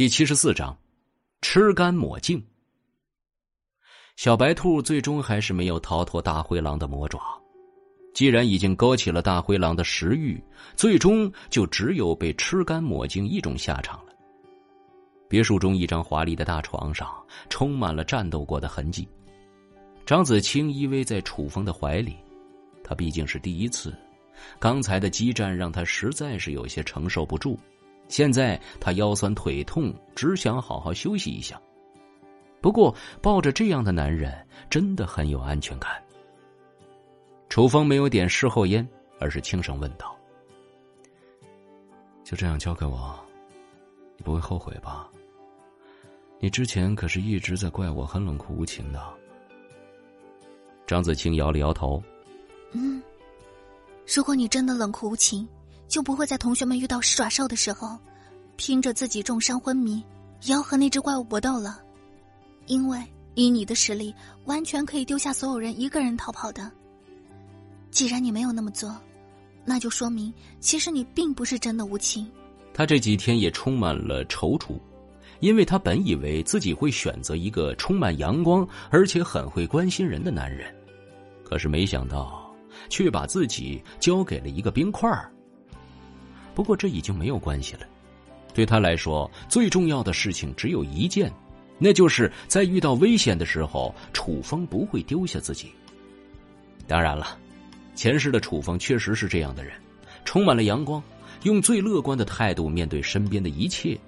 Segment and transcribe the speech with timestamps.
[0.00, 0.74] 第七十四章，
[1.42, 2.42] 吃干抹净。
[4.16, 7.20] 小白兔最终还是没有逃脱大灰狼的魔爪。
[8.14, 10.42] 既然已经勾起了大灰狼的食欲，
[10.74, 14.12] 最终就只有被吃干抹净一种下场了。
[15.28, 17.06] 别墅中一张华丽的大床上，
[17.50, 19.06] 充满了战斗过的痕迹。
[20.06, 22.16] 张子清依偎在楚风的怀里，
[22.82, 23.94] 他毕竟是第一次，
[24.58, 27.60] 刚才的激战让他实在是有些承受不住。
[28.10, 31.58] 现在他腰酸腿痛，只想好好休息一下。
[32.60, 35.90] 不过抱着这样的男人，真的很有安全感。
[37.48, 38.86] 楚风没有点事后烟，
[39.20, 40.14] 而是轻声问道
[42.24, 43.18] ：“就这样交给我，
[44.16, 45.08] 你不会后悔吧？
[46.40, 49.00] 你之前可是一直在怪我很冷酷无情的。”
[50.84, 52.02] 张子清摇了摇头
[52.74, 53.00] ：“嗯，
[54.04, 55.48] 如果你真的冷酷无情。”
[55.90, 57.98] 就不会在同学们遇到狮爪兽的时候，
[58.56, 60.02] 拼着自己重伤昏迷，
[60.42, 61.82] 也要和那只怪物搏斗了。
[62.66, 62.98] 因为
[63.34, 66.70] 以你的实力，完全可以丢下所有人一个人逃跑的。
[67.90, 68.96] 既然你没有那么做，
[69.64, 72.30] 那就说明其实你并不是真的无情。
[72.72, 74.78] 他这几天也充满了踌躇，
[75.40, 80.72] 因为他本以为自己会选择一个充满阳光而且很会关心人的男人，
[81.44, 82.48] 可是没想到
[82.88, 85.32] 却把自己交给了一个冰块儿。
[86.54, 87.80] 不过这已经没有关系了，
[88.52, 91.32] 对他来说，最重要的事情只有一件，
[91.78, 95.70] 那就是在遇到危险的时候，楚风不会丢下自己。
[96.86, 97.38] 当然了，
[97.94, 99.72] 前世的楚风确实是这样的人，
[100.24, 101.02] 充满了阳光，
[101.44, 103.98] 用最乐观的态度面对身边的一切。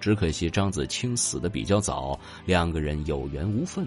[0.00, 3.86] 只可惜张子清死的比较早，两个人有缘无分。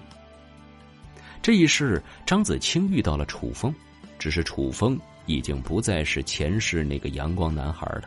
[1.41, 3.73] 这一世，张子清遇到了楚风，
[4.19, 4.99] 只是楚风。
[5.25, 8.03] 已经不再是前世那个阳光男孩了。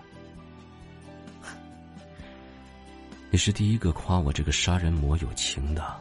[3.30, 6.00] 你是第一个夸我这个杀人魔有情的。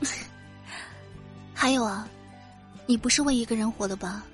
[1.54, 2.08] 还有啊，
[2.86, 4.24] 你不是为一个人活的吧？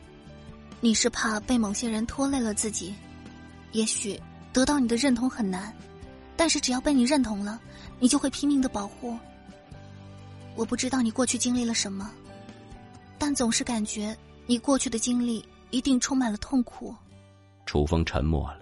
[0.80, 2.94] 你是怕被某些人拖累了自己？
[3.72, 4.18] 也许
[4.52, 5.72] 得到你的认同很难，
[6.36, 7.60] 但是只要被你认同了，
[7.98, 9.16] 你就会拼命的保护。
[10.56, 12.10] 我不知道你过去经历了什么，
[13.18, 14.16] 但总是感觉
[14.46, 15.44] 你过去的经历。
[15.70, 16.94] 一定充满了痛苦。
[17.66, 18.60] 楚风沉默了，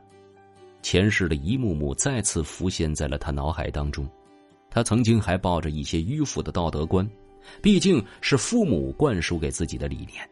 [0.82, 4.08] 前世的一幕幕再次浮现在了他脑海当中。
[4.70, 7.08] 他曾经还抱着一些迂腐的道德观，
[7.62, 10.28] 毕竟是父母灌输给自己的理念。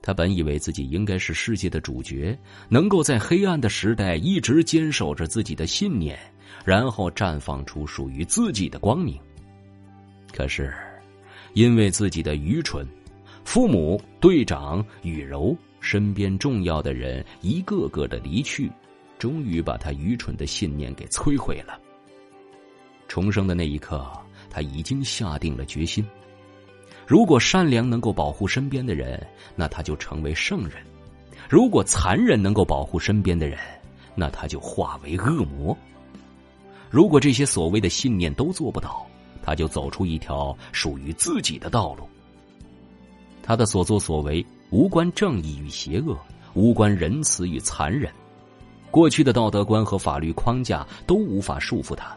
[0.00, 2.38] 他本以为自己应该是世界的主角，
[2.68, 6.18] 能够在黑暗的时代一直坚守着自己的信念，
[6.64, 9.18] 然后绽放出属于自己的光明。
[10.32, 10.72] 可是，
[11.54, 12.86] 因为自己的愚蠢，
[13.44, 15.56] 父母、队长、雨柔。
[15.82, 18.70] 身边重要的人一个个的离去，
[19.18, 21.78] 终于把他愚蠢的信念给摧毁了。
[23.08, 24.08] 重生的那一刻，
[24.48, 26.06] 他已经下定了决心：
[27.04, 29.20] 如果善良能够保护身边的人，
[29.56, 30.78] 那他就成为圣人；
[31.50, 33.58] 如果残忍能够保护身边的人，
[34.14, 35.76] 那他就化为恶魔。
[36.90, 39.04] 如果这些所谓的信念都做不到，
[39.42, 42.08] 他就走出一条属于自己的道路。
[43.42, 44.46] 他的所作所为。
[44.72, 46.18] 无关正义与邪恶，
[46.54, 48.10] 无关仁慈与残忍，
[48.90, 52.16] 过去的道德观和法律框架都无法束缚他。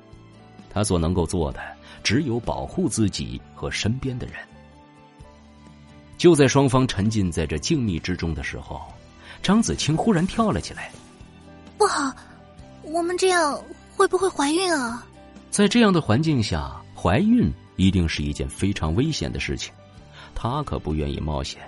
[0.70, 1.60] 他所能够做的，
[2.02, 4.36] 只有保护自己和身边的人。
[6.18, 8.82] 就在双方沉浸在这静谧之中的时候，
[9.44, 10.90] 张子清忽然跳了起来
[11.78, 12.10] ：“不好，
[12.84, 13.62] 我们这样
[13.98, 15.06] 会不会怀孕啊？”
[15.52, 19.74] 在这样的环境下，怀孕一定是一件非常危险的事情，
[20.34, 21.60] 他可不愿意冒险。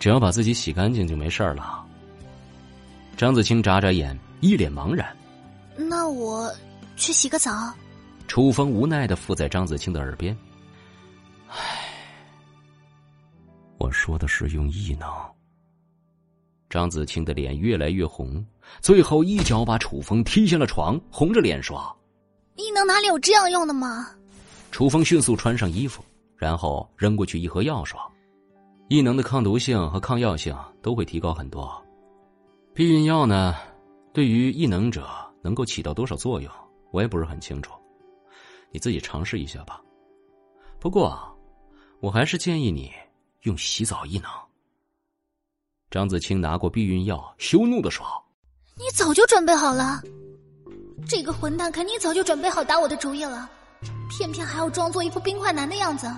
[0.00, 1.86] 只要把自己洗干净就没事了。
[3.16, 5.14] 张子清眨眨眼，一脸茫然。
[5.76, 6.50] 那我
[6.96, 7.52] 去洗个澡。
[8.26, 10.34] 楚风无奈的附在张子清的耳边。
[11.48, 11.56] 唉，
[13.76, 15.06] 我说的是用异能。
[16.70, 18.42] 张子清的脸越来越红，
[18.80, 21.94] 最后一脚把楚风踢下了床，红着脸说
[22.56, 24.08] ：“异能哪里有这样用的吗？”
[24.70, 26.02] 楚风迅速穿上衣服，
[26.36, 28.00] 然后扔过去一盒药，说。
[28.90, 30.52] 异能的抗毒性和抗药性
[30.82, 31.80] 都会提高很多。
[32.74, 33.54] 避孕药呢，
[34.12, 35.08] 对于异能者
[35.42, 36.52] 能够起到多少作用，
[36.90, 37.72] 我也不是很清楚。
[38.72, 39.80] 你自己尝试一下吧。
[40.80, 41.16] 不过，
[42.00, 42.90] 我还是建议你
[43.42, 44.28] 用洗澡异能。
[45.88, 48.04] 张子清拿过避孕药，羞怒的说
[48.74, 50.02] ：“你早就准备好了，
[51.08, 53.48] 这个混蛋肯定早就准备好打我的主意了，
[54.08, 56.12] 偏偏还要装作一副冰块男的样子。”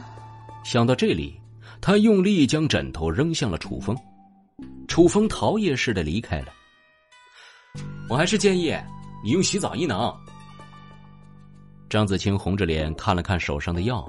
[0.65, 1.39] 想到这里。
[1.83, 3.97] 他用力将枕头扔向了楚风，
[4.87, 6.47] 楚风逃也似的离开了。
[8.09, 8.73] 我还是建议
[9.25, 10.15] 你用洗澡液能。
[11.91, 14.09] 张子清红着脸看了看手上的药，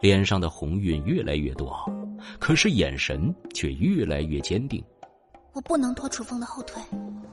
[0.00, 1.84] 脸上的红晕越来越多，
[2.38, 4.82] 可是眼神却越来越坚定。
[5.52, 6.80] 我不能拖楚风的后腿。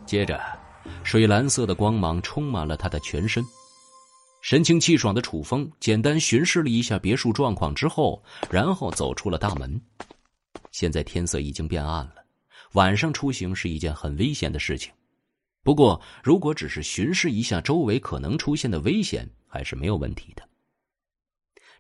[0.07, 0.41] 接着，
[1.03, 3.44] 水蓝色的光芒充满了他的全身。
[4.48, 9.82] 神清气爽的楚风简单巡视了一下别墅状况之后，然后走出了大门。
[10.72, 12.24] 现在天色已经变暗了，
[12.72, 14.90] 晚上出行是一件很危险的事情。
[15.64, 20.42] 不过，如果只是巡视一下周围可能出现的危险，还是没有问题的。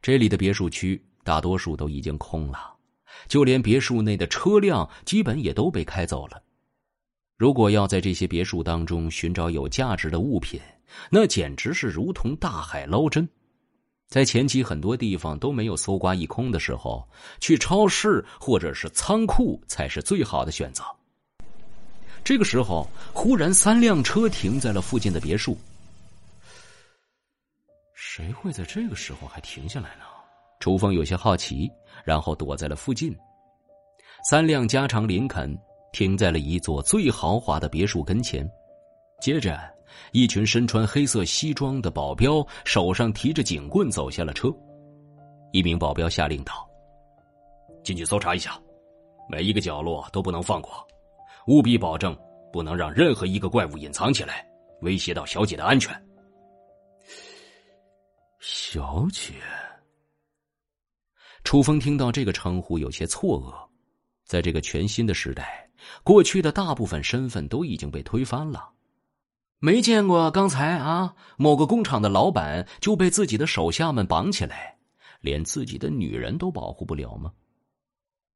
[0.01, 2.75] 这里的别墅区大多数都已经空了。
[3.29, 6.43] 就连别墅内的车辆基本也都被开走了。
[7.37, 10.59] 如果要在这些别墅当中寻找有价值的物品，
[11.09, 13.27] 那简直是如同大海捞针。
[14.07, 17.07] 在前期很多地方都没有搜刮一空的时候，
[17.39, 20.83] 去超市或者是仓库才是最好的选择。
[22.23, 25.57] 这个时候，忽然三辆车停在了附近的别墅。
[27.93, 30.05] 谁会在这个时候还停下来呢？
[30.59, 31.69] 楚风有些好奇。
[32.05, 33.13] 然后躲在了附近，
[34.29, 35.53] 三辆加长林肯
[35.91, 38.49] 停在了一座最豪华的别墅跟前。
[39.19, 39.59] 接着，
[40.11, 44.53] 一群身穿黑色西装的保镖手上提着警棍走下了车。
[45.51, 46.67] 一名保镖下令道
[47.83, 48.59] ：“进去搜查一下，
[49.29, 50.85] 每一个角落都不能放过，
[51.47, 52.15] 务必保证
[52.51, 54.45] 不能让任何一个怪物隐藏起来，
[54.81, 55.95] 威胁到小姐的安全。”
[58.39, 59.33] 小姐。
[61.43, 63.53] 楚风听到这个称呼有些错愕，
[64.25, 65.69] 在这个全新的时代，
[66.03, 68.69] 过去的大部分身份都已经被推翻了。
[69.59, 74.77] 没见过刚才啊，某个工厂的老板就被自己的手下们绑起来，
[75.21, 77.31] 连自己的女人都保护不了吗？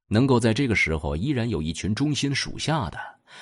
[0.08, 2.98] 能够在这个时候依然有一群忠心属下的，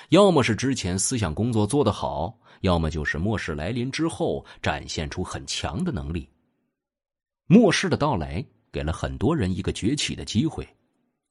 [0.10, 6.30] 要么是之前思想工作做得好，要么就是末世来临之后展现出很强的能力。
[7.48, 8.46] 末世的到来。
[8.72, 10.64] 给了很多人一个崛起的机会，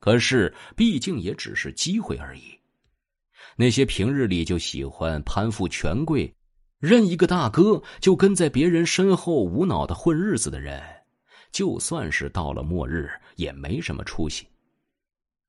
[0.01, 2.59] 可是毕竟也只是机会而已。
[3.55, 6.35] 那些平日里就喜欢攀附权贵、
[6.79, 10.83] 认一个大哥就跟在别人身后无脑的混日子的人，
[11.51, 14.47] 就算是到了末日也没什么出息。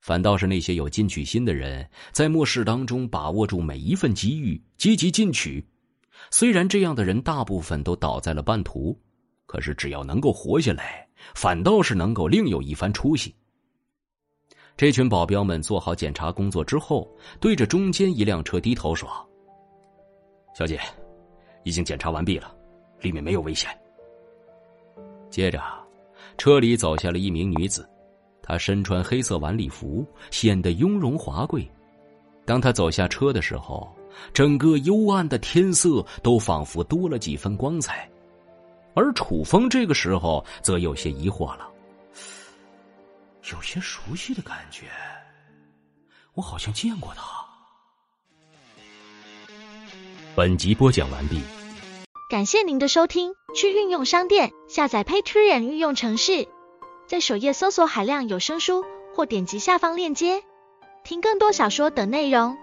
[0.01, 5.65] 反倒是那些有进取心的人，在末世当中把握住每一份机遇，积极进取。
[6.31, 8.97] 虽然这样的人大部分都倒在了半途，
[9.45, 11.07] 可是只要能够活下来。
[11.35, 13.35] 反倒是能够另有一番出息。
[14.77, 19.09] 这群保镖们做好检查工作之后，对着中间一辆车低头说
[20.55, 20.79] ：“小姐，
[21.63, 22.55] 已经检查完毕了，
[23.01, 23.69] 里面没有危险。”
[25.29, 25.61] 接着，
[26.37, 27.87] 车里走下了一名女子，
[28.41, 31.69] 她身穿黑色晚礼服，显得雍容华贵。
[32.45, 33.87] 当她走下车的时候，
[34.33, 38.09] 整个幽暗的天色都仿佛多了几分光彩。
[38.95, 41.69] 而楚风这个时候则有些疑惑了，
[43.53, 44.87] 有些熟悉的感觉，
[46.33, 47.48] 我好像见过他。
[50.39, 51.41] 本集播讲完毕，
[52.29, 53.33] 感谢您的收听。
[53.53, 56.47] 去运用商店下载 Patreon 运用城市，
[57.09, 60.41] 在首页搜索海量有声书，或点击下方链接
[61.03, 62.55] 听更多小说等内容。